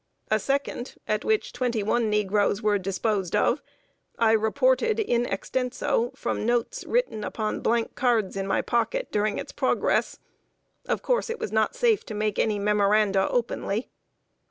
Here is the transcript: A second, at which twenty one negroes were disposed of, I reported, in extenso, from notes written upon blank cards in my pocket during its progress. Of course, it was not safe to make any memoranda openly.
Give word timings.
A 0.31 0.39
second, 0.39 0.95
at 1.07 1.23
which 1.23 1.53
twenty 1.53 1.83
one 1.83 2.09
negroes 2.09 2.59
were 2.63 2.79
disposed 2.79 3.35
of, 3.35 3.61
I 4.17 4.31
reported, 4.31 4.99
in 4.99 5.27
extenso, 5.27 6.09
from 6.15 6.43
notes 6.43 6.83
written 6.85 7.23
upon 7.23 7.61
blank 7.61 7.93
cards 7.93 8.35
in 8.35 8.47
my 8.47 8.63
pocket 8.63 9.09
during 9.11 9.37
its 9.37 9.51
progress. 9.51 10.17
Of 10.87 11.03
course, 11.03 11.29
it 11.29 11.37
was 11.37 11.51
not 11.51 11.75
safe 11.75 12.03
to 12.07 12.15
make 12.15 12.39
any 12.39 12.57
memoranda 12.57 13.29
openly. 13.29 13.91